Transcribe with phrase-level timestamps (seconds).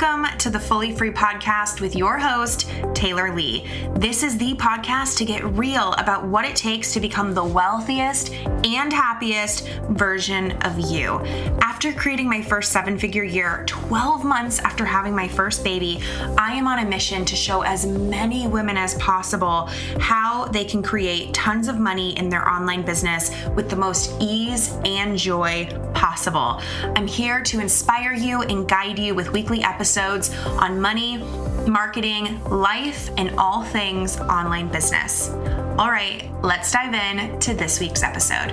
[0.00, 3.66] Welcome to the Fully Free Podcast with your host, Taylor Lee.
[3.96, 8.32] This is the podcast to get real about what it takes to become the wealthiest
[8.64, 11.20] and happiest version of you.
[11.60, 16.00] After creating my first seven figure year, 12 months after having my first baby,
[16.36, 19.68] I am on a mission to show as many women as possible
[20.00, 24.76] how they can create tons of money in their online business with the most ease
[24.84, 26.60] and joy possible.
[26.96, 31.18] I'm here to inspire you and guide you with weekly episodes on money,
[31.66, 35.30] marketing, life, and all things online business.
[35.78, 38.50] All right, let's dive in to this week's episode.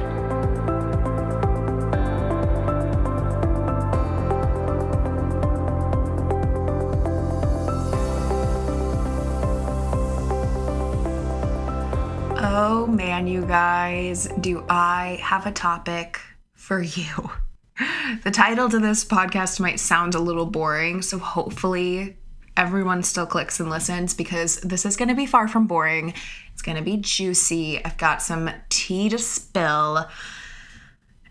[12.37, 16.21] Oh man, you guys, do I have a topic
[16.53, 17.31] for you?
[18.23, 22.17] The title to this podcast might sound a little boring, so hopefully
[22.57, 26.13] everyone still clicks and listens because this is going to be far from boring.
[26.53, 27.83] It's going to be juicy.
[27.83, 30.07] I've got some tea to spill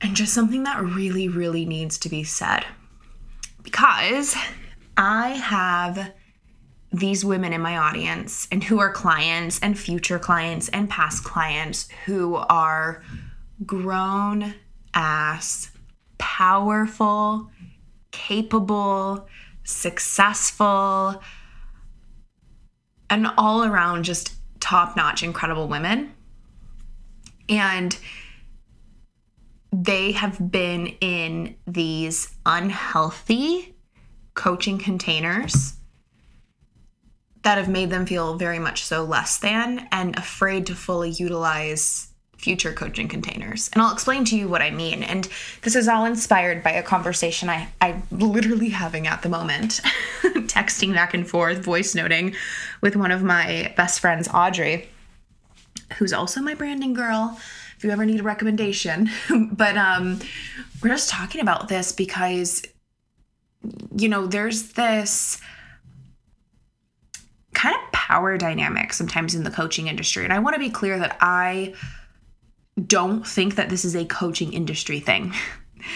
[0.00, 2.64] and just something that really, really needs to be said.
[3.62, 4.36] Because
[4.96, 6.12] I have
[6.92, 11.88] these women in my audience and who are clients and future clients and past clients
[12.04, 13.02] who are
[13.66, 14.54] grown
[14.94, 15.70] ass
[16.18, 17.50] powerful,
[18.12, 19.26] capable,
[19.64, 21.22] successful,
[23.10, 26.12] and all around just top notch, incredible women.
[27.48, 27.96] And
[29.72, 33.74] they have been in these unhealthy
[34.34, 35.74] coaching containers
[37.42, 42.13] that have made them feel very much so less than and afraid to fully utilize
[42.44, 43.70] future coaching containers.
[43.72, 45.02] And I'll explain to you what I mean.
[45.02, 45.26] And
[45.62, 49.80] this is all inspired by a conversation I, I'm literally having at the moment,
[50.22, 52.34] texting back and forth, voice noting
[52.82, 54.90] with one of my best friends, Audrey,
[55.96, 57.40] who's also my branding girl.
[57.78, 59.08] If you ever need a recommendation,
[59.52, 60.18] but um,
[60.82, 62.62] we're just talking about this because,
[63.96, 65.40] you know, there's this
[67.54, 70.24] kind of power dynamic sometimes in the coaching industry.
[70.24, 71.72] And I want to be clear that I
[72.82, 75.32] don't think that this is a coaching industry thing.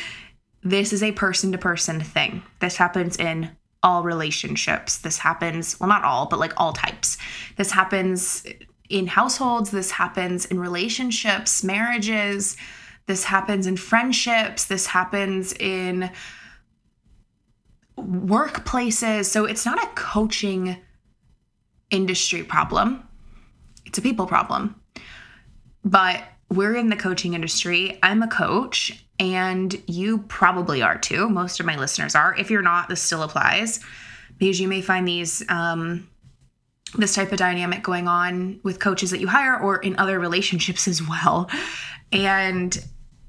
[0.62, 2.43] this is a person to person thing.
[2.61, 3.50] This happens in
[3.83, 4.99] all relationships.
[4.99, 7.19] This happens, well, not all, but like all types.
[7.56, 8.44] This happens
[8.88, 9.71] in households.
[9.71, 12.56] This happens in relationships, marriages.
[13.06, 14.65] This happens in friendships.
[14.65, 16.11] This happens in
[17.97, 19.27] workplaces.
[19.27, 20.77] So it's not a coaching
[21.91, 23.03] industry problem,
[23.87, 24.75] it's a people problem.
[25.84, 27.98] But we're in the coaching industry.
[28.03, 31.28] I'm a coach, and you probably are too.
[31.28, 32.34] Most of my listeners are.
[32.36, 33.81] If you're not, this still applies
[34.38, 36.08] because you may find these um,
[36.97, 40.88] this type of dynamic going on with coaches that you hire or in other relationships
[40.88, 41.50] as well.
[42.12, 42.82] And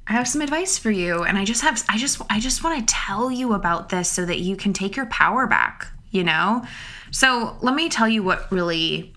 [0.07, 2.79] I have some advice for you, and I just have I just I just want
[2.79, 5.87] to tell you about this so that you can take your power back.
[6.11, 6.65] You know,
[7.11, 9.13] so let me tell you what really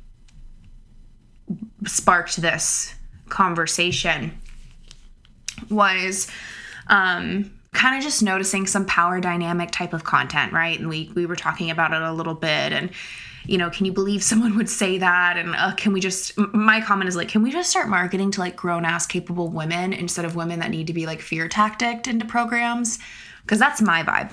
[1.86, 2.94] sparked this
[3.32, 4.38] conversation
[5.70, 6.31] was
[6.88, 10.78] um, kind of just noticing some power dynamic type of content, right?
[10.78, 12.91] And we we were talking about it a little bit, and
[13.47, 15.37] you know, can you believe someone would say that?
[15.37, 16.37] And uh, can we just?
[16.38, 19.92] My comment is like, can we just start marketing to like grown ass capable women
[19.92, 22.98] instead of women that need to be like fear tacticked into programs?
[23.42, 24.32] Because that's my vibe,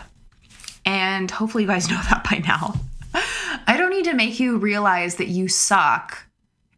[0.86, 2.76] and hopefully you guys know that by now.
[3.66, 6.29] I don't need to make you realize that you suck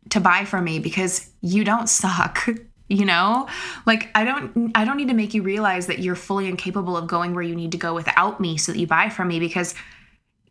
[0.09, 2.47] to buy from me because you don't suck
[2.91, 3.47] you know?
[3.85, 7.07] Like i don't i don't need to make you realize that you're fully incapable of
[7.07, 9.73] going where you need to go without me so that you buy from me because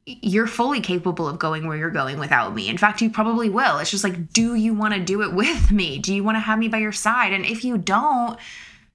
[0.06, 2.68] you're fully capable of going where you're going without me.
[2.68, 3.78] In fact you probably will.
[3.78, 5.98] It's just like do you want to do it with me?
[5.98, 7.32] Do you want to have me by your side?
[7.32, 8.38] And if you don't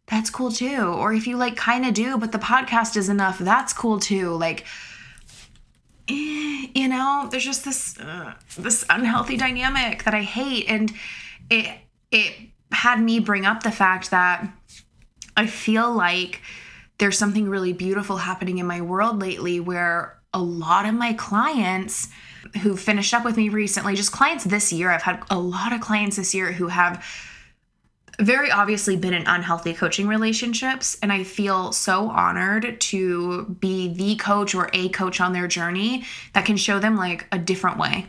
[0.08, 0.82] that's cool too.
[0.84, 4.32] Or if you like kind of do but the podcast is enough that's cool too.
[4.32, 4.66] Like
[6.08, 10.66] you know there's just this uh, this unhealthy dynamic that i hate.
[10.68, 10.92] And
[11.50, 11.80] it
[12.12, 12.34] it
[12.72, 14.48] had me bring up the fact that
[15.38, 16.42] i feel like
[16.98, 22.10] there's something really beautiful happening in my world lately where a lot of my clients
[22.62, 25.82] who finished up with me recently just clients this year i've had a lot of
[25.82, 27.06] clients this year who have
[28.20, 34.16] very obviously been in unhealthy coaching relationships and i feel so honored to be the
[34.16, 36.04] coach or a coach on their journey
[36.34, 38.06] that can show them like a different way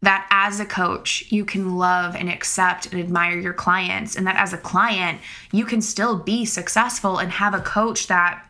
[0.00, 4.36] that as a coach you can love and accept and admire your clients and that
[4.36, 5.20] as a client
[5.52, 8.44] you can still be successful and have a coach that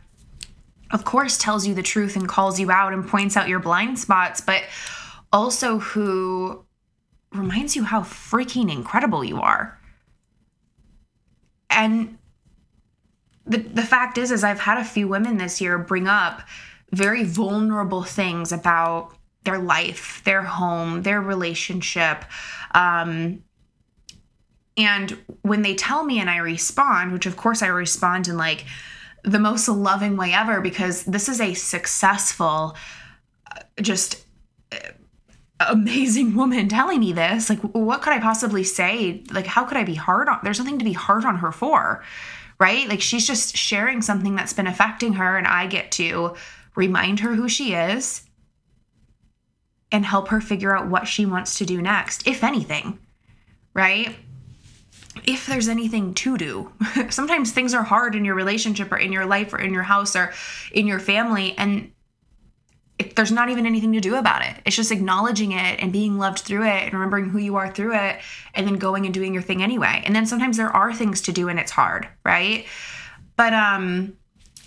[0.92, 3.98] of course, tells you the truth and calls you out and points out your blind
[3.98, 4.62] spots, but
[5.32, 6.64] also who
[7.32, 9.78] reminds you how freaking incredible you are.
[11.72, 12.18] And
[13.46, 16.42] the the fact is is I've had a few women this year bring up
[16.92, 19.14] very vulnerable things about
[19.44, 22.24] their life, their home, their relationship.
[22.74, 23.42] Um,
[24.76, 28.64] and when they tell me and I respond, which of course I respond in like
[29.24, 32.76] the most loving way ever because this is a successful,
[33.50, 34.24] uh, just
[34.72, 34.76] uh,
[35.68, 37.50] amazing woman telling me this.
[37.50, 39.22] Like, what could I possibly say?
[39.30, 40.40] Like, how could I be hard on?
[40.42, 42.02] There's nothing to be hard on her for,
[42.58, 42.88] right?
[42.88, 46.34] Like, she's just sharing something that's been affecting her, and I get to
[46.74, 48.22] remind her who she is
[49.90, 52.98] and help her figure out what she wants to do next, if anything,
[53.74, 54.16] right?
[55.24, 56.72] if there's anything to do.
[57.10, 60.16] Sometimes things are hard in your relationship or in your life or in your house
[60.16, 60.32] or
[60.72, 61.92] in your family and
[63.02, 64.54] there's not even anything to do about it.
[64.64, 67.94] It's just acknowledging it and being loved through it and remembering who you are through
[67.94, 68.20] it
[68.54, 70.02] and then going and doing your thing anyway.
[70.04, 72.66] And then sometimes there are things to do and it's hard, right?
[73.36, 74.16] But um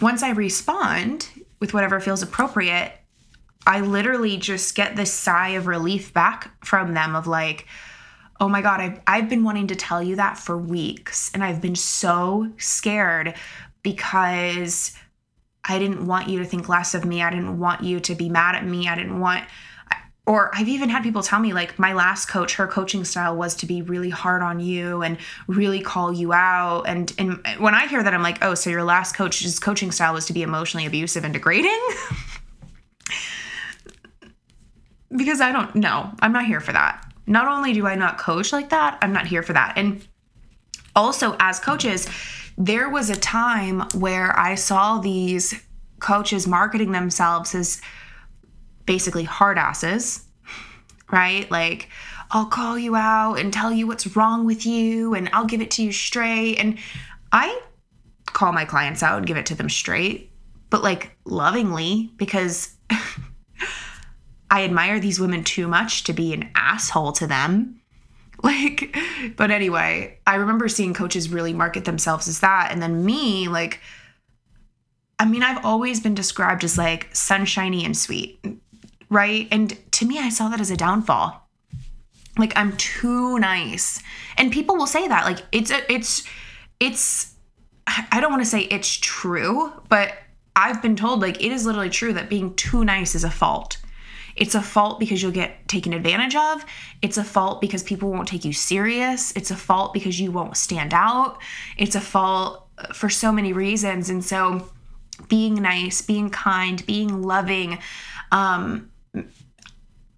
[0.01, 1.29] once I respond
[1.59, 2.91] with whatever feels appropriate,
[3.65, 7.65] I literally just get this sigh of relief back from them of like,
[8.39, 11.31] oh my God, I've, I've been wanting to tell you that for weeks.
[11.33, 13.35] And I've been so scared
[13.81, 14.95] because
[15.67, 17.21] I didn't want you to think less of me.
[17.21, 18.87] I didn't want you to be mad at me.
[18.87, 19.45] I didn't want,
[20.27, 23.55] or I've even had people tell me, like, my last coach, her coaching style was
[23.55, 25.17] to be really hard on you and
[25.47, 26.83] really call you out.
[26.87, 30.13] And, and when I hear that, I'm like, oh, so your last coach's coaching style
[30.13, 31.79] was to be emotionally abusive and degrading?
[35.15, 36.11] because I don't know.
[36.19, 39.27] I'm not here for that not only do I not coach like that, I'm not
[39.27, 39.73] here for that.
[39.77, 40.05] And
[40.95, 42.07] also, as coaches,
[42.57, 45.53] there was a time where I saw these
[45.99, 47.81] coaches marketing themselves as
[48.85, 50.25] basically hard asses,
[51.11, 51.49] right?
[51.51, 51.89] Like,
[52.31, 55.71] I'll call you out and tell you what's wrong with you and I'll give it
[55.71, 56.57] to you straight.
[56.57, 56.77] And
[57.31, 57.59] I
[58.27, 60.31] call my clients out and give it to them straight,
[60.69, 62.75] but like lovingly because
[64.49, 67.81] I admire these women too much to be an asshole to them.
[68.55, 68.95] Like,
[69.37, 72.71] but anyway, I remember seeing coaches really market themselves as that.
[72.71, 73.79] And then me, like,
[75.17, 78.39] I mean, I've always been described as like sunshiny and sweet,
[79.09, 79.47] right?
[79.51, 81.41] And to me, I saw that as a downfall.
[82.37, 84.01] Like, I'm too nice.
[84.37, 85.25] And people will say that.
[85.25, 86.23] Like, it's, a, it's,
[86.79, 87.33] it's,
[87.87, 90.13] I don't want to say it's true, but
[90.55, 93.77] I've been told like it is literally true that being too nice is a fault.
[94.35, 96.65] It's a fault because you'll get taken advantage of.
[97.01, 99.31] It's a fault because people won't take you serious.
[99.33, 101.41] It's a fault because you won't stand out.
[101.77, 104.09] It's a fault for so many reasons.
[104.09, 104.69] And so,
[105.29, 107.79] being nice, being kind, being loving,
[108.33, 108.91] um,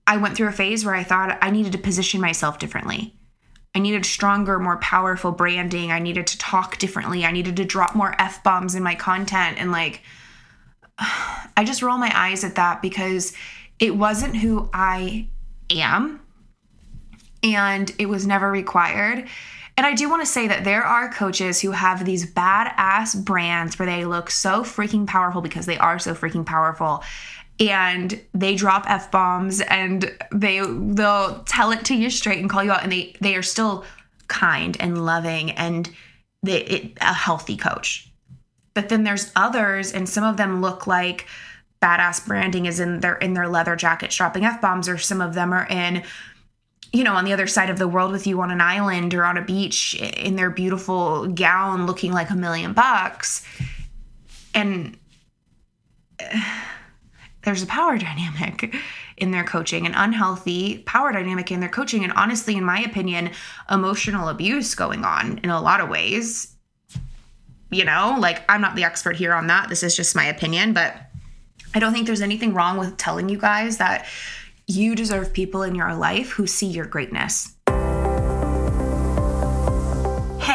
[0.08, 3.14] I went through a phase where I thought I needed to position myself differently.
[3.76, 5.92] I needed stronger, more powerful branding.
[5.92, 7.26] I needed to talk differently.
[7.26, 9.58] I needed to drop more F bombs in my content.
[9.60, 10.02] And like,
[11.00, 13.34] I just roll my eyes at that because
[13.80, 15.28] it wasn't who I
[15.70, 16.20] am,
[17.44, 19.28] and it was never required.
[19.78, 23.78] And I do want to say that there are coaches who have these badass brands
[23.78, 27.04] where they look so freaking powerful because they are so freaking powerful
[27.60, 32.64] and they drop f bombs and they they'll tell it to you straight and call
[32.64, 33.84] you out and they they are still
[34.28, 35.90] kind and loving and
[36.44, 38.12] they it, a healthy coach.
[38.74, 41.28] But then there's others and some of them look like
[41.82, 45.34] badass branding is in their in their leather jackets dropping f bombs, or some of
[45.34, 46.04] them are in
[46.94, 49.26] you know, on the other side of the world with you on an island or
[49.26, 53.46] on a beach in their beautiful gown looking like a million bucks.
[54.54, 54.98] And
[57.44, 58.76] there's a power dynamic
[59.18, 62.04] in their coaching, an unhealthy power dynamic in their coaching.
[62.04, 63.32] And honestly, in my opinion,
[63.70, 66.54] emotional abuse going on in a lot of ways.
[67.70, 69.68] You know, like I'm not the expert here on that.
[69.68, 70.96] This is just my opinion, but
[71.74, 74.06] I don't think there's anything wrong with telling you guys that
[74.68, 77.54] you deserve people in your life who see your greatness.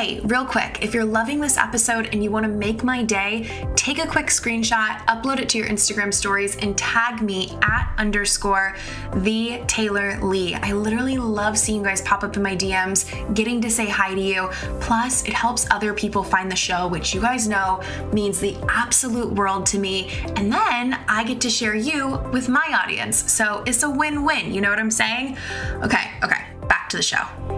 [0.03, 3.49] Hey, real quick, if you're loving this episode and you want to make my day,
[3.77, 8.75] take a quick screenshot, upload it to your Instagram stories, and tag me at underscore
[9.15, 10.57] the Taylor Lee.
[10.57, 14.13] I literally love seeing you guys pop up in my DMs, getting to say hi
[14.13, 14.49] to you.
[14.81, 17.81] Plus, it helps other people find the show, which you guys know
[18.13, 20.11] means the absolute world to me.
[20.35, 23.33] And then I get to share you with my audience.
[23.33, 24.53] So it's a win win.
[24.53, 25.39] You know what I'm saying?
[25.75, 27.52] Okay, okay, back to the show.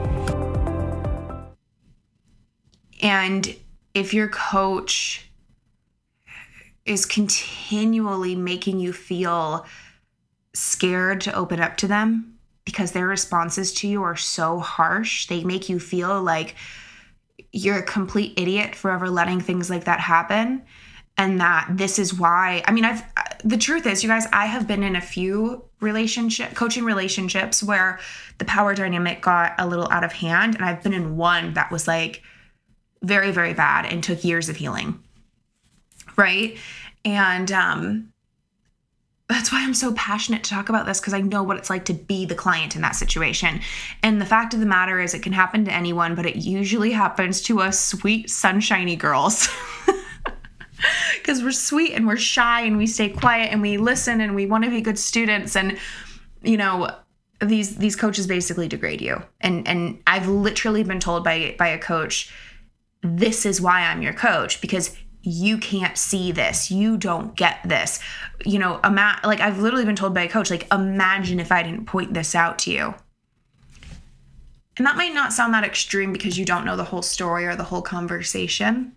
[3.05, 3.55] And
[3.93, 5.31] if your coach
[6.87, 9.67] is continually making you feel
[10.55, 15.27] scared to open up to them because their responses to you are so harsh.
[15.27, 16.55] They make you feel like
[17.53, 20.63] you're a complete idiot for ever letting things like that happen.
[21.17, 23.03] And that this is why, I mean, I've,
[23.45, 28.01] the truth is, you guys, I have been in a few relationship, coaching relationships where
[28.39, 30.55] the power dynamic got a little out of hand.
[30.57, 32.23] And I've been in one that was like
[33.05, 35.01] very, very bad and took years of healing.
[36.17, 36.57] Right.
[37.05, 38.13] And, um,
[39.29, 41.87] that's why I'm so passionate to talk about this because I know what it's like
[41.87, 43.61] to be the client in that situation.
[44.03, 46.93] And the fact of the matter is, it can happen to anyone, but it usually
[46.93, 49.49] happens to us sweet, sunshiny girls.
[51.15, 54.45] Because we're sweet and we're shy and we stay quiet and we listen and we
[54.45, 55.57] want to be good students.
[55.57, 55.79] And,
[56.43, 56.91] you know,
[57.41, 59.23] these these coaches basically degrade you.
[59.41, 62.31] And and I've literally been told by by a coach,
[63.05, 66.71] this is why I'm your coach because you can't see this.
[66.71, 68.01] You don't get this.
[68.45, 71.63] You know ima- like i've literally been told by a coach like imagine if i
[71.63, 72.95] didn't point this out to you.
[74.77, 77.55] And that might not sound that extreme because you don't know the whole story or
[77.55, 78.93] the whole conversation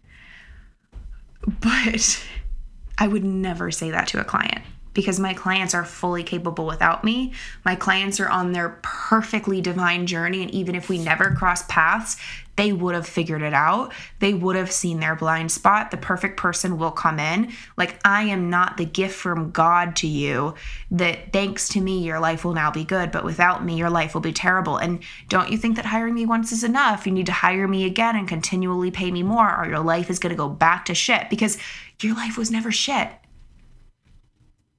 [1.62, 2.26] but
[2.98, 4.64] i would never say that to a client
[4.98, 7.32] because my clients are fully capable without me.
[7.64, 10.42] My clients are on their perfectly divine journey.
[10.42, 12.18] And even if we never cross paths,
[12.56, 13.94] they would have figured it out.
[14.18, 15.92] They would have seen their blind spot.
[15.92, 17.54] The perfect person will come in.
[17.78, 20.56] Like, I am not the gift from God to you
[20.90, 24.16] that thanks to me, your life will now be good, but without me, your life
[24.16, 24.78] will be terrible.
[24.78, 27.06] And don't you think that hiring me once is enough?
[27.06, 30.18] You need to hire me again and continually pay me more, or your life is
[30.18, 31.60] going to go back to shit because
[32.02, 33.12] your life was never shit.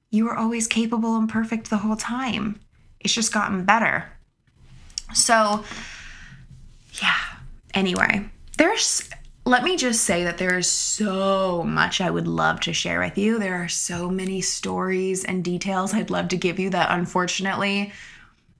[0.09, 2.59] You were always capable and perfect the whole time.
[2.99, 4.05] It's just gotten better.
[5.13, 5.63] So,
[7.01, 7.17] yeah.
[7.73, 9.07] Anyway, there's,
[9.45, 13.17] let me just say that there is so much I would love to share with
[13.17, 13.39] you.
[13.39, 17.93] There are so many stories and details I'd love to give you that unfortunately,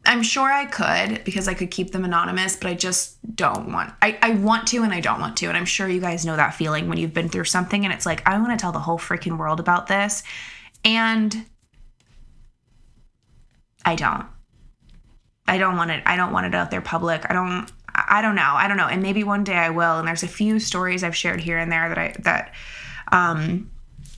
[0.06, 3.94] I'm sure I could because I could keep them anonymous, but I just don't want.
[4.01, 5.48] I, I want to and I don't want to.
[5.48, 8.06] And I'm sure you guys know that feeling when you've been through something and it's
[8.06, 10.24] like, I want to tell the whole freaking world about this.
[10.83, 11.45] And
[13.86, 14.25] I don't.
[15.48, 16.03] I don't want it.
[16.05, 17.25] I don't want it out there public.
[17.29, 18.53] I don't I don't know.
[18.53, 18.88] I don't know.
[18.88, 19.98] And maybe one day I will.
[19.98, 22.53] And there's a few stories I've shared here and there that I that
[23.12, 23.71] um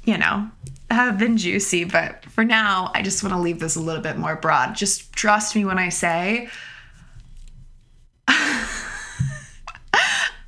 [0.03, 0.49] you know
[0.89, 4.17] have been juicy, but for now I just want to leave this a little bit
[4.17, 4.75] more broad.
[4.75, 6.49] Just trust me when I say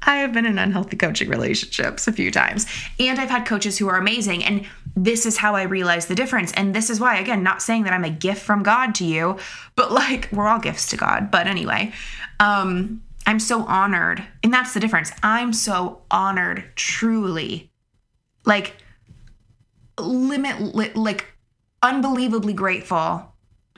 [0.06, 2.66] I have been in unhealthy coaching relationships a few times.
[3.00, 4.44] And I've had coaches who are amazing.
[4.44, 6.52] And this is how I realize the difference.
[6.54, 9.38] And this is why, again, not saying that I'm a gift from God to you,
[9.76, 11.32] but like we're all gifts to God.
[11.32, 11.94] But anyway,
[12.40, 14.24] um, I'm so honored.
[14.44, 15.12] And that's the difference.
[15.24, 17.72] I'm so honored, truly.
[18.46, 18.76] Like,
[19.98, 21.28] limit, like,
[21.82, 23.34] unbelievably grateful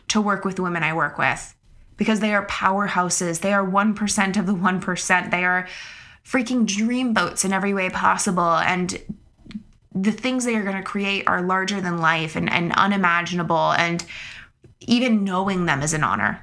[0.08, 1.56] to work with the women I work with
[1.98, 3.42] because they are powerhouses.
[3.42, 5.32] They are 1% of the 1%.
[5.32, 5.68] They are
[6.28, 8.56] freaking dreamboats in every way possible.
[8.56, 9.00] And
[9.94, 13.74] the things they are going to create are larger than life and, and unimaginable.
[13.74, 14.04] And
[14.82, 16.42] even knowing them is an honor.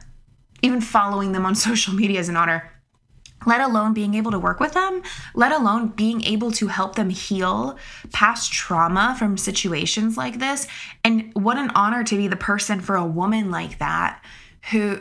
[0.62, 2.70] Even following them on social media is an honor.
[3.44, 5.02] Let alone being able to work with them,
[5.34, 7.76] let alone being able to help them heal
[8.12, 10.68] past trauma from situations like this.
[11.02, 14.24] And what an honor to be the person for a woman like that
[14.70, 15.00] who,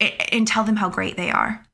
[0.00, 1.64] and tell them how great they are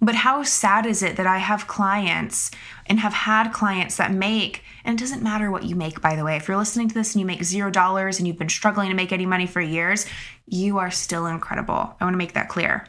[0.00, 2.50] but how sad is it that I have clients
[2.86, 6.24] and have had clients that make, and it doesn't matter what you make, by the
[6.24, 6.36] way.
[6.36, 8.94] If you're listening to this and you make zero dollars and you've been struggling to
[8.94, 10.06] make any money for years,
[10.46, 11.96] you are still incredible.
[12.00, 12.86] I want to make that clear.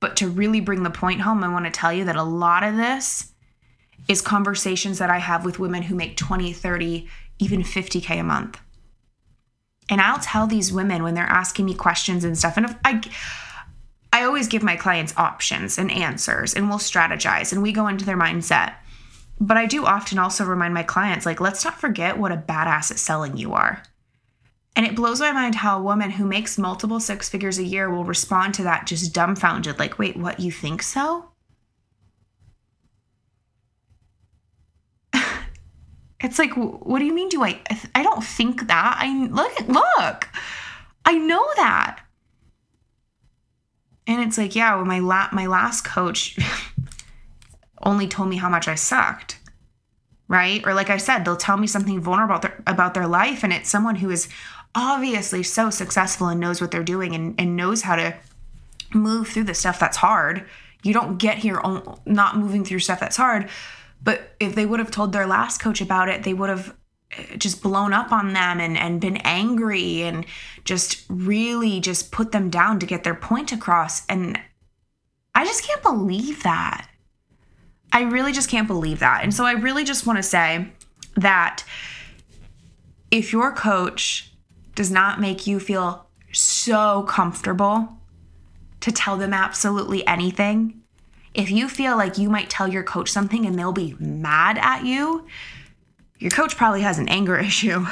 [0.00, 2.62] But to really bring the point home, I want to tell you that a lot
[2.62, 3.32] of this
[4.08, 8.60] is conversations that I have with women who make 20, 30, even 50K a month.
[9.88, 13.00] And I'll tell these women when they're asking me questions and stuff, and if I
[14.42, 18.16] always give my clients options and answers, and we'll strategize and we go into their
[18.16, 18.74] mindset.
[19.38, 22.90] But I do often also remind my clients, like, let's not forget what a badass
[22.90, 23.84] at selling you are.
[24.74, 27.88] And it blows my mind how a woman who makes multiple six figures a year
[27.88, 31.28] will respond to that just dumbfounded, like, wait, what, you think so?
[36.20, 37.28] it's like, what do you mean?
[37.28, 37.60] Do I,
[37.94, 38.96] I don't think that.
[38.98, 40.28] I look, look,
[41.04, 42.00] I know that.
[44.06, 46.36] And it's like, yeah, well, my la- my last coach
[47.82, 49.38] only told me how much I sucked.
[50.28, 50.66] Right?
[50.66, 53.52] Or like I said, they'll tell me something vulnerable about their, about their life and
[53.52, 54.28] it's someone who is
[54.74, 58.16] obviously so successful and knows what they're doing and, and knows how to
[58.94, 60.46] move through the stuff that's hard.
[60.82, 63.48] You don't get here on, not moving through stuff that's hard.
[64.02, 66.74] But if they would have told their last coach about it, they would have
[67.36, 70.24] just blown up on them and, and been angry and
[70.64, 74.06] just really just put them down to get their point across.
[74.06, 74.38] And
[75.34, 76.88] I just can't believe that.
[77.92, 79.22] I really just can't believe that.
[79.22, 80.68] And so I really just want to say
[81.16, 81.64] that
[83.10, 84.32] if your coach
[84.74, 87.98] does not make you feel so comfortable
[88.80, 90.80] to tell them absolutely anything,
[91.34, 94.84] if you feel like you might tell your coach something and they'll be mad at
[94.84, 95.26] you,
[96.22, 97.84] your coach probably has an anger issue.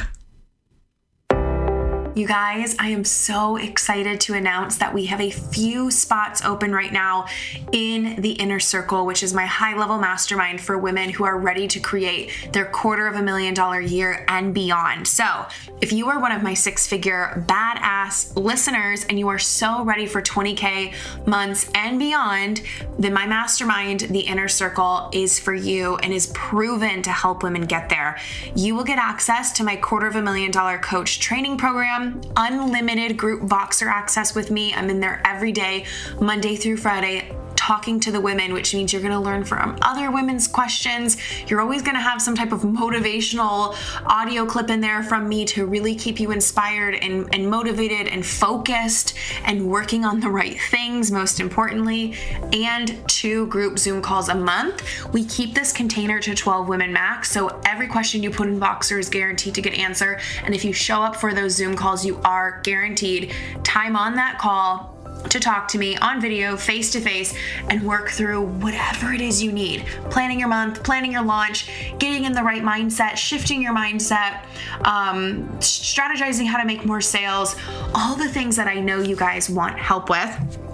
[2.20, 6.70] You guys, I am so excited to announce that we have a few spots open
[6.70, 7.24] right now
[7.72, 11.66] in the Inner Circle, which is my high level mastermind for women who are ready
[11.68, 15.08] to create their quarter of a million dollar year and beyond.
[15.08, 15.46] So,
[15.80, 20.04] if you are one of my six figure badass listeners and you are so ready
[20.04, 20.92] for 20K
[21.26, 22.60] months and beyond,
[22.98, 27.62] then my mastermind, the Inner Circle, is for you and is proven to help women
[27.62, 28.18] get there.
[28.54, 33.17] You will get access to my quarter of a million dollar coach training program unlimited
[33.17, 34.73] group Voxer access with me.
[34.75, 35.87] I'm in there every day,
[36.21, 40.11] Monday through Friday, talking to the women, which means you're going to learn from other
[40.11, 41.19] women's questions.
[41.47, 43.76] You're always going to have some type of motivational
[44.07, 48.25] audio clip in there from me to really keep you inspired and, and motivated and
[48.25, 49.12] focused
[49.45, 52.17] and working on the right things, most importantly.
[52.55, 54.83] And two group Zoom calls a month.
[55.12, 57.31] We keep this container to 12 women max.
[57.31, 60.23] So every question you put in Voxer is guaranteed to get answered.
[60.45, 64.38] And if you show up for those Zoom calls, you are guaranteed time on that
[64.38, 64.97] call
[65.28, 67.34] to talk to me on video, face to face,
[67.68, 69.86] and work through whatever it is you need.
[70.10, 74.44] Planning your month, planning your launch, getting in the right mindset, shifting your mindset,
[74.84, 77.56] um, strategizing how to make more sales,
[77.94, 80.69] all the things that I know you guys want help with.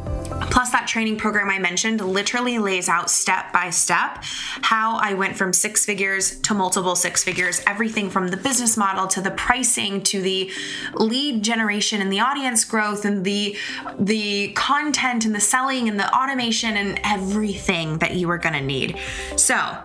[0.50, 4.22] Plus, that training program I mentioned literally lays out step by step
[4.62, 9.06] how I went from six figures to multiple six figures, everything from the business model
[9.08, 10.50] to the pricing to the
[10.94, 13.56] lead generation and the audience growth and the
[13.98, 18.60] the content and the selling and the automation and everything that you are going to
[18.60, 18.98] need.
[19.36, 19.76] So,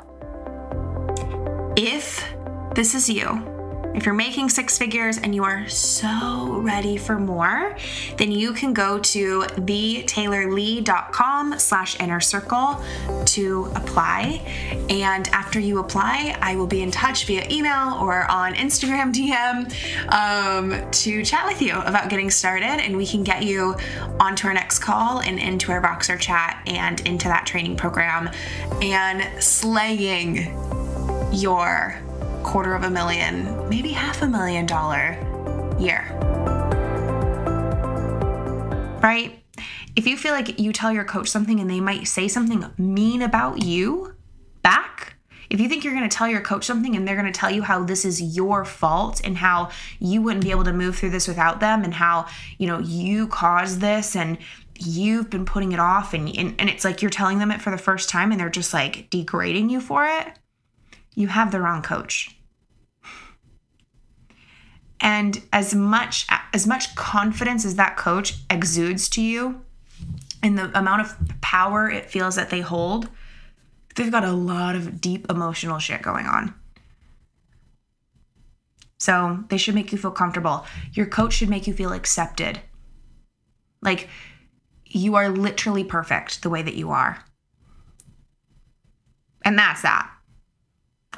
[1.75, 2.33] if
[2.75, 3.50] this is you,
[3.93, 7.75] if you're making six figures and you are so ready for more,
[8.17, 12.81] then you can go to thetaylorlee.com slash inner circle
[13.25, 14.41] to apply.
[14.89, 19.71] And after you apply, I will be in touch via email or on Instagram DM
[20.11, 22.81] um, to chat with you about getting started.
[22.81, 23.75] And we can get you
[24.19, 28.29] onto our next call and into our Voxer chat and into that training program
[28.81, 30.57] and slaying
[31.31, 31.99] your
[32.41, 35.17] quarter of a million, maybe half a million dollar
[35.79, 36.17] year.
[39.01, 39.43] Right?
[39.95, 43.21] If you feel like you tell your coach something and they might say something mean
[43.21, 44.15] about you
[44.61, 45.15] back,
[45.49, 47.51] if you think you're going to tell your coach something and they're going to tell
[47.51, 51.09] you how this is your fault and how you wouldn't be able to move through
[51.09, 52.25] this without them and how,
[52.57, 54.37] you know, you caused this and
[54.79, 57.69] you've been putting it off and, and, and it's like you're telling them it for
[57.69, 60.27] the first time and they're just like degrading you for it,
[61.15, 62.35] you have the wrong coach.
[64.99, 69.65] And as much as much confidence as that coach exudes to you
[70.43, 73.09] and the amount of power it feels that they hold,
[73.95, 76.53] they've got a lot of deep emotional shit going on.
[78.99, 80.65] So they should make you feel comfortable.
[80.93, 82.61] Your coach should make you feel accepted.
[83.81, 84.07] Like
[84.85, 87.23] you are literally perfect the way that you are.
[89.43, 90.11] And that's that.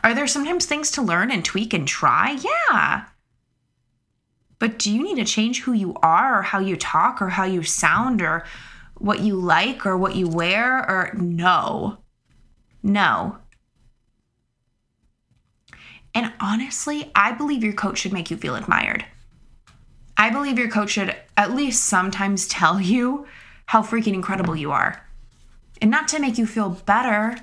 [0.03, 2.38] Are there sometimes things to learn and tweak and try?
[2.71, 3.06] Yeah.
[4.60, 7.43] But do you need to change who you are or how you talk or how
[7.43, 8.45] you sound or
[8.95, 11.97] what you like or what you wear or no?
[12.82, 13.38] No.
[16.15, 19.06] And honestly, I believe your coach should make you feel admired.
[20.15, 23.25] I believe your coach should at least sometimes tell you
[23.65, 25.06] how freaking incredible you are.
[25.82, 27.36] And not to make you feel better,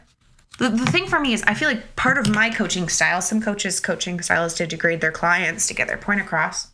[0.61, 3.41] the, the thing for me is I feel like part of my coaching style, some
[3.41, 6.69] coaches' coaching style is to degrade their clients to get their point across.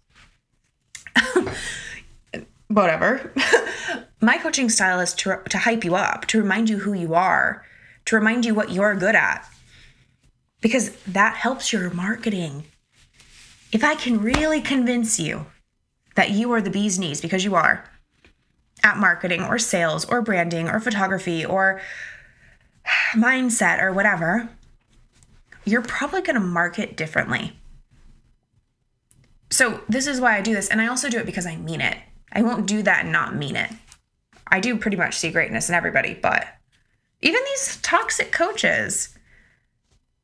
[2.69, 3.33] Whatever.
[4.21, 7.65] my coaching style is to, to hype you up, to remind you who you are,
[8.07, 9.49] to remind you what you're good at.
[10.61, 12.65] Because that helps your marketing.
[13.71, 15.47] If I can really convince you
[16.17, 17.85] that you are the bee's knees, because you are,
[18.83, 21.81] at marketing or sales or branding or photography or
[23.15, 24.49] mindset or whatever,
[25.65, 27.59] you're probably going to market differently.
[29.51, 30.69] So, this is why I do this.
[30.69, 31.97] And I also do it because I mean it.
[32.33, 33.71] I won't do that and not mean it.
[34.49, 36.47] I do pretty much see greatness in everybody, but
[37.23, 39.17] even these toxic coaches,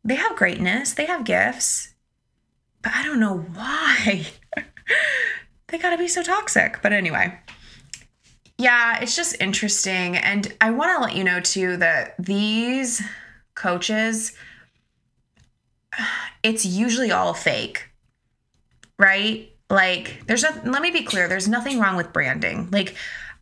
[0.05, 1.95] they have greatness, they have gifts,
[2.83, 4.27] But I don't know why.
[5.69, 6.81] they got to be so toxic.
[6.83, 7.39] But anyway,
[8.63, 10.17] yeah, it's just interesting.
[10.17, 13.03] And I want to let you know too that these
[13.57, 14.33] coaches,
[16.45, 17.89] it's usually all fake,
[18.99, 19.51] right?
[19.69, 22.69] Like, there's nothing, let me be clear, there's nothing wrong with branding.
[22.71, 22.95] Like,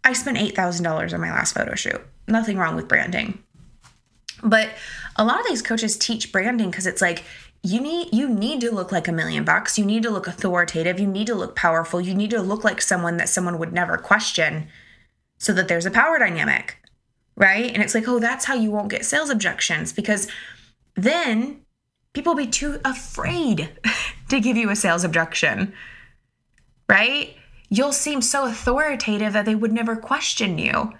[0.04, 2.00] I spent $8,000 on my last photo shoot.
[2.26, 3.42] Nothing wrong with branding.
[4.42, 4.70] But
[5.16, 7.24] a lot of these coaches teach branding because it's like,
[7.62, 10.98] you need you need to look like a million bucks you need to look authoritative
[10.98, 13.98] you need to look powerful you need to look like someone that someone would never
[13.98, 14.66] question
[15.40, 16.76] so that there's a power dynamic
[17.36, 17.72] right?
[17.72, 20.28] And it's like oh that's how you won't get sales objections because
[20.94, 21.62] then
[22.12, 23.70] people be too afraid
[24.28, 25.72] to give you a sales objection
[26.88, 27.36] right?
[27.68, 30.92] You'll seem so authoritative that they would never question you.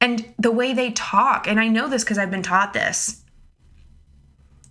[0.00, 3.24] And the way they talk and i know this because i've been taught this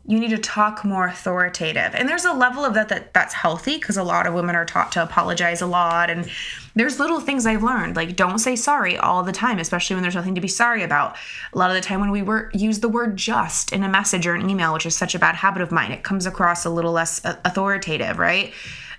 [0.08, 1.96] you need to talk more authoritative.
[1.96, 4.65] And there's a level of that, that that's healthy because a lot of women are
[4.65, 6.12] taught to apologize a lot.
[6.12, 6.30] And
[6.76, 10.15] there's little things i've learned like don't say sorry all the time especially when there's
[10.15, 11.15] nothing to be sorry about.
[11.54, 14.28] A lot of the time when we were use the word just in a message
[14.28, 16.70] or an email which is such a bad habit of mine it comes across a
[16.70, 18.54] little less authoritative right?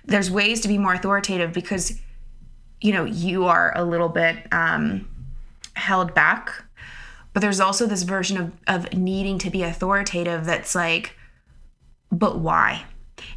[0.05, 1.99] There's ways to be more authoritative because
[2.81, 5.07] you know you are a little bit um,
[5.75, 6.63] held back
[7.37, 11.15] but there's also this version of, of needing to be authoritative that's like,
[12.11, 12.83] but why?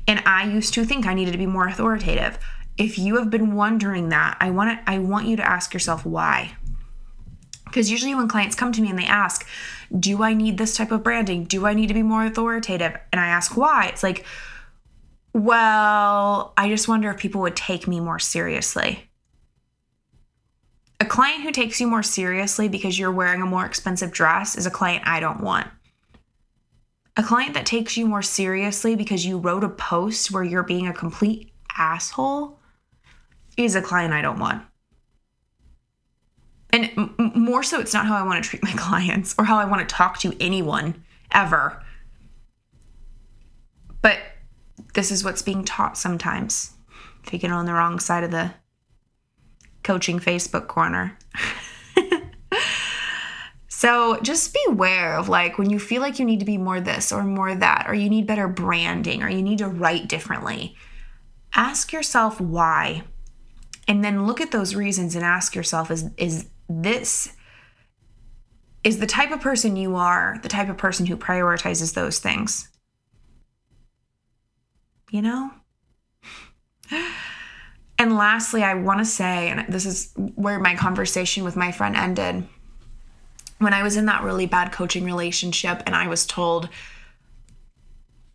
[0.09, 2.39] And I used to think I needed to be more authoritative.
[2.79, 6.07] If you have been wondering that, I want to, I want you to ask yourself
[6.07, 6.57] why.
[7.67, 9.47] Because usually when clients come to me and they ask,
[9.99, 11.45] do I need this type of branding?
[11.45, 12.97] Do I need to be more authoritative?
[13.13, 14.25] And I ask why, it's like,
[15.35, 19.10] well, I just wonder if people would take me more seriously.
[21.01, 24.67] A client who takes you more seriously because you're wearing a more expensive dress is
[24.67, 25.67] a client I don't want.
[27.17, 30.87] A client that takes you more seriously because you wrote a post where you're being
[30.87, 32.59] a complete asshole
[33.57, 34.63] is a client I don't want.
[36.73, 39.59] And m- more so, it's not how I want to treat my clients or how
[39.59, 41.83] I want to talk to anyone ever.
[44.03, 44.19] But
[44.95, 46.73] this is what's being taught sometimes.
[47.25, 48.53] If you get on the wrong side of the
[49.91, 51.19] coaching Facebook corner.
[53.69, 57.11] so just beware of like when you feel like you need to be more this
[57.11, 60.77] or more that, or you need better branding, or you need to write differently.
[61.57, 63.03] Ask yourself why.
[63.89, 67.33] And then look at those reasons and ask yourself is, is this
[68.85, 72.69] is the type of person you are the type of person who prioritizes those things?
[75.11, 75.51] You know?
[78.01, 81.95] And lastly, I want to say, and this is where my conversation with my friend
[81.95, 82.49] ended.
[83.59, 86.71] When I was in that really bad coaching relationship and I was told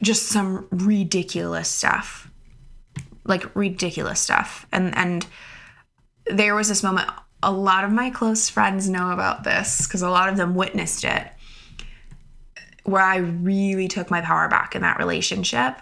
[0.04, 2.30] just some ridiculous stuff,
[3.24, 4.68] like ridiculous stuff.
[4.72, 5.26] And and
[6.28, 7.10] there was this moment
[7.42, 11.04] a lot of my close friends know about this because a lot of them witnessed
[11.04, 11.28] it
[12.84, 15.76] where I really took my power back in that relationship.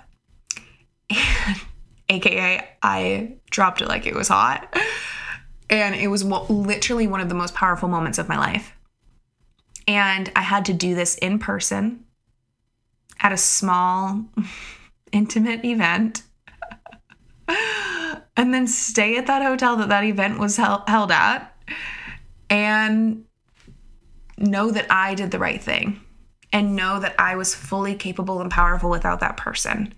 [1.46, 1.60] And
[2.10, 4.76] aka I dropped it like it was hot.
[5.70, 8.74] And it was literally one of the most powerful moments of my life.
[9.88, 12.06] And I had to do this in person
[13.20, 14.26] at a small,
[15.12, 16.24] intimate event.
[18.38, 21.56] and then stay at that hotel that that event was held, held at
[22.50, 23.26] and
[24.38, 26.00] know that I did the right thing
[26.52, 29.94] and know that I was fully capable and powerful without that person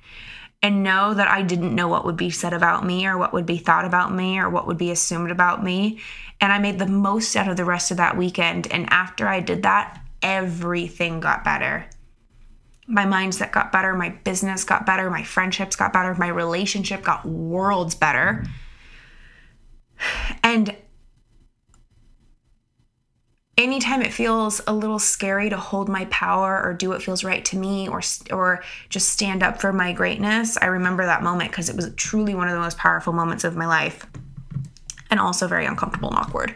[0.65, 3.45] and know that I didn't know what would be said about me or what would
[3.45, 5.99] be thought about me or what would be assumed about me.
[6.41, 8.65] And I made the most out of the rest of that weekend.
[8.71, 11.87] And after I did that, everything got better.
[12.87, 17.27] My mindset got better, my business got better, my friendships got better, my relationship got
[17.27, 18.43] worlds better.
[20.41, 20.75] And
[23.57, 27.45] anytime it feels a little scary to hold my power or do what feels right
[27.45, 31.69] to me or or just stand up for my greatness i remember that moment because
[31.69, 34.05] it was truly one of the most powerful moments of my life
[35.09, 36.55] and also very uncomfortable and awkward.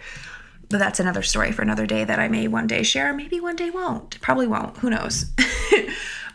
[0.69, 3.13] But that's another story for another day that i may one day share.
[3.13, 4.19] Maybe one day won't.
[4.21, 4.77] Probably won't.
[4.77, 5.25] Who knows?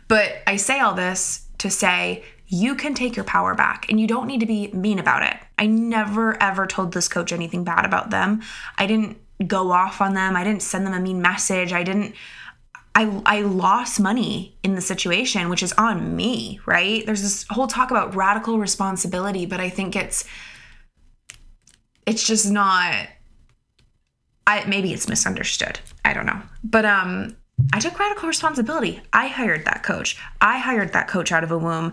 [0.07, 4.07] But i say all this to say you can take your power back and you
[4.07, 5.35] don't need to be mean about it.
[5.59, 8.43] I never ever told this coach anything bad about them.
[8.77, 9.17] I didn't
[9.47, 10.37] go off on them.
[10.37, 11.73] I didn't send them a mean message.
[11.73, 12.15] I didn't
[12.95, 17.05] I I lost money in the situation, which is on me, right?
[17.05, 20.25] There's this whole talk about radical responsibility, but I think it's
[22.07, 23.09] it's just not
[24.47, 25.81] I maybe it's misunderstood.
[26.05, 26.41] I don't know.
[26.63, 27.37] But um
[27.73, 29.01] I took radical responsibility.
[29.13, 30.17] I hired that coach.
[30.41, 31.93] I hired that coach out of a womb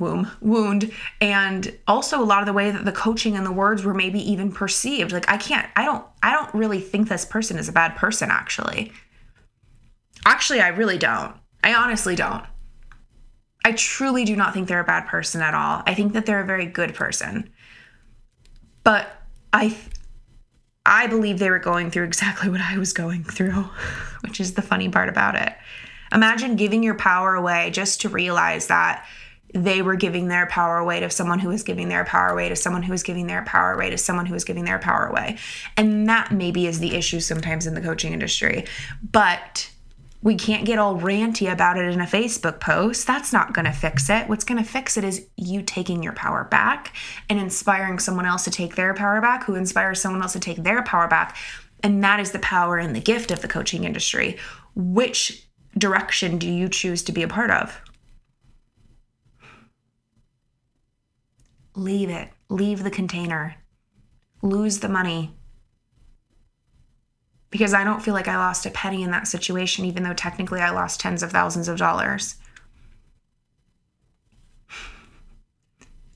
[0.00, 3.84] womb wound and also a lot of the way that the coaching and the words
[3.84, 5.12] were maybe even perceived.
[5.12, 8.30] Like i can't i don't i don't really think this person is a bad person
[8.30, 8.92] actually.
[10.24, 11.34] Actually i really don't.
[11.64, 12.44] I honestly don't.
[13.64, 15.82] I truly do not think they're a bad person at all.
[15.86, 17.50] I think that they're a very good person.
[18.84, 19.08] But
[19.52, 19.76] i
[20.84, 23.64] i believe they were going through exactly what i was going through
[24.22, 25.52] which is the funny part about it.
[26.12, 29.06] Imagine giving your power away just to realize that
[29.52, 32.56] they were giving their power away to someone who was giving their power away to
[32.56, 35.36] someone who was giving their power away to someone who was giving their power away.
[35.76, 38.64] And that maybe is the issue sometimes in the coaching industry.
[39.10, 39.70] But
[40.22, 43.06] we can't get all ranty about it in a Facebook post.
[43.06, 44.28] That's not going to fix it.
[44.28, 46.94] What's going to fix it is you taking your power back
[47.28, 50.62] and inspiring someone else to take their power back, who inspires someone else to take
[50.62, 51.36] their power back.
[51.82, 54.38] And that is the power and the gift of the coaching industry.
[54.76, 57.80] Which direction do you choose to be a part of?
[61.74, 63.56] Leave it, leave the container,
[64.42, 65.36] lose the money.
[67.50, 70.60] Because I don't feel like I lost a penny in that situation, even though technically
[70.60, 72.36] I lost tens of thousands of dollars.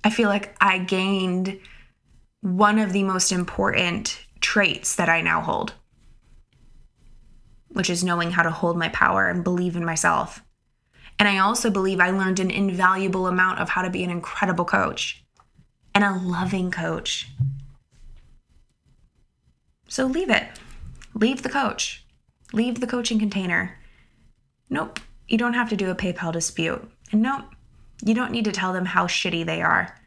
[0.02, 1.58] I feel like I gained
[2.40, 5.74] one of the most important traits that I now hold,
[7.68, 10.42] which is knowing how to hold my power and believe in myself.
[11.18, 14.64] And I also believe I learned an invaluable amount of how to be an incredible
[14.64, 15.25] coach
[15.96, 17.26] and a loving coach.
[19.88, 20.46] So leave it.
[21.14, 22.04] Leave the coach.
[22.52, 23.78] Leave the coaching container.
[24.68, 26.86] Nope, you don't have to do a PayPal dispute.
[27.12, 27.46] And nope,
[28.04, 29.98] you don't need to tell them how shitty they are.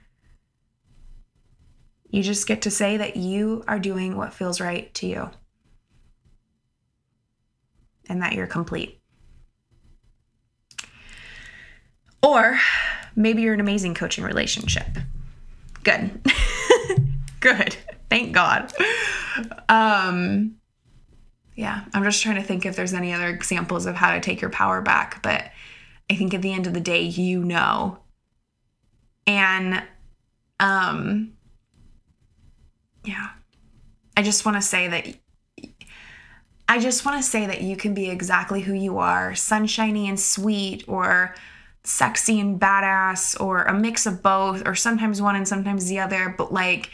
[2.11, 5.31] You just get to say that you are doing what feels right to you
[8.07, 9.01] and that you're complete.
[12.21, 12.59] Or
[13.15, 14.99] maybe you're an amazing coaching relationship
[15.89, 16.21] Good.
[17.39, 17.77] Good.
[18.09, 18.71] Thank God.
[19.67, 20.55] Um
[21.55, 24.39] yeah, I'm just trying to think if there's any other examples of how to take
[24.39, 25.51] your power back, but
[26.09, 27.99] I think at the end of the day you know.
[29.25, 29.83] And
[30.59, 31.33] um
[33.03, 33.29] yeah.
[34.15, 35.07] I just want to say that
[36.67, 40.19] I just want to say that you can be exactly who you are, sunshiny and
[40.19, 41.33] sweet or
[41.83, 46.33] sexy and badass or a mix of both or sometimes one and sometimes the other
[46.37, 46.89] but like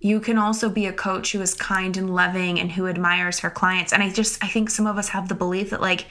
[0.00, 3.50] you can also be a coach who is kind and loving and who admires her
[3.50, 3.92] clients.
[3.92, 6.06] And i just i think some of us have the belief that like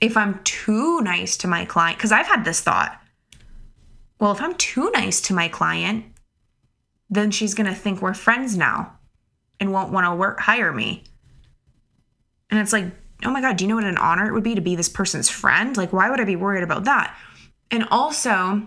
[0.00, 3.00] if i'm too nice to my client because i've had this thought
[4.20, 6.04] well if i'm too nice to my client
[7.08, 8.98] then she's going to think we're friends now
[9.60, 11.04] and won't want to work hire me.
[12.50, 12.84] And it's like
[13.24, 14.88] oh my god do you know what an honor it would be to be this
[14.88, 15.76] person's friend?
[15.76, 17.16] Like why would i be worried about that
[17.70, 18.62] and also,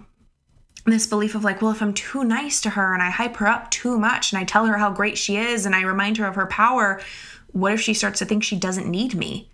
[0.86, 3.48] this belief of like, well, if I'm too nice to her and I hype her
[3.48, 6.26] up too much and I tell her how great she is and I remind her
[6.26, 7.02] of her power,
[7.48, 9.50] what if she starts to think she doesn't need me?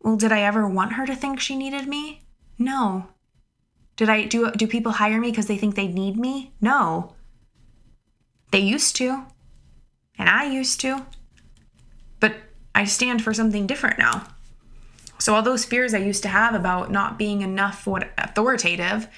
[0.00, 2.22] Well, did I ever want her to think she needed me?
[2.58, 3.08] No.
[3.96, 6.52] Did I do do people hire me because they think they need me?
[6.60, 7.14] No.
[8.52, 9.24] They used to.
[10.18, 11.06] And I used to.
[12.20, 12.36] But
[12.74, 14.26] I stand for something different now.
[15.18, 19.08] So all those fears I used to have about not being enough what authoritative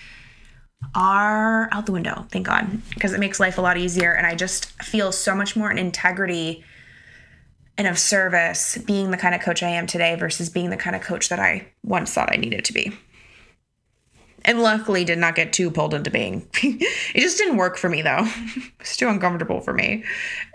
[0.95, 4.35] are out the window, thank God, because it makes life a lot easier and I
[4.35, 6.65] just feel so much more in integrity
[7.77, 10.97] and of service being the kind of coach I am today versus being the kind
[10.97, 12.93] of coach that I once thought I needed to be.
[14.45, 16.49] And luckily did not get too pulled into being.
[16.63, 18.27] it just didn't work for me though.
[18.81, 20.05] it's too uncomfortable for me.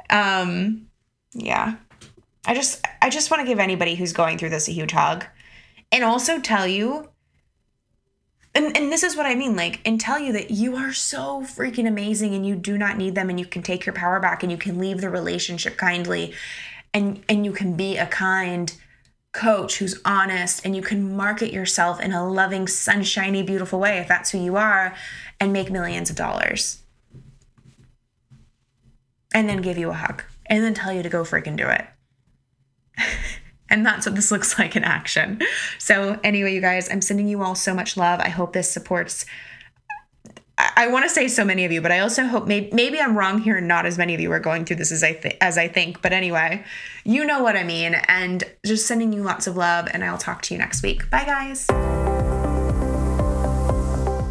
[0.09, 0.87] Um
[1.33, 1.75] yeah.
[2.45, 5.25] I just I just want to give anybody who's going through this a huge hug
[5.91, 7.09] and also tell you
[8.55, 11.41] and, and this is what I mean, like, and tell you that you are so
[11.41, 14.43] freaking amazing and you do not need them and you can take your power back
[14.43, 16.33] and you can leave the relationship kindly
[16.93, 18.73] and and you can be a kind
[19.33, 24.07] coach who's honest and you can market yourself in a loving, sunshiny, beautiful way if
[24.07, 24.95] that's who you are
[25.41, 26.81] and make millions of dollars.
[29.33, 31.85] And then give you a hug and then tell you to go freaking do it.
[33.69, 35.41] And that's what this looks like in action.
[35.79, 38.19] So, anyway, you guys, I'm sending you all so much love.
[38.19, 39.25] I hope this supports.
[40.57, 43.17] I, want to say so many of you, but I also hope maybe, maybe I'm
[43.17, 45.35] wrong here and not as many of you are going through this as I th-
[45.41, 46.01] as I think.
[46.01, 46.63] But anyway,
[47.03, 47.95] you know what I mean.
[48.07, 51.09] And just sending you lots of love, and I'll talk to you next week.
[51.09, 52.14] Bye, guys.